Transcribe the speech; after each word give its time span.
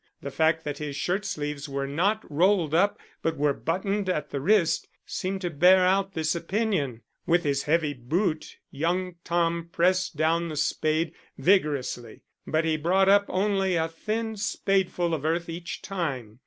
The 0.23 0.31
fact 0.31 0.63
that 0.63 0.79
his 0.79 0.95
shirt 0.95 1.25
sleeves 1.25 1.69
were 1.69 1.85
not 1.85 2.25
rolled 2.27 2.73
up 2.73 2.97
but 3.21 3.37
were 3.37 3.53
buttoned 3.53 4.09
at 4.09 4.31
the 4.31 4.41
wrist 4.41 4.87
seemed 5.05 5.41
to 5.41 5.51
bear 5.51 5.85
out 5.85 6.15
this 6.15 6.33
opinion. 6.33 7.03
With 7.27 7.43
his 7.43 7.61
heavy 7.65 7.93
boot 7.93 8.57
young 8.71 9.17
Tom 9.23 9.69
pressed 9.71 10.15
down 10.17 10.47
the 10.49 10.55
spade 10.55 11.13
vigorously, 11.37 12.23
but 12.47 12.65
he 12.65 12.77
brought 12.77 13.09
up 13.09 13.25
only 13.29 13.75
a 13.75 13.87
thin 13.87 14.37
spadeful 14.37 15.13
of 15.13 15.23
earth 15.23 15.47
each 15.49 15.83
time. 15.83 16.39